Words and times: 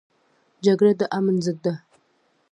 جګړه 0.65 0.91
د 0.99 1.01
امن 1.17 1.35
ضد 1.45 1.57
ده 1.65 1.73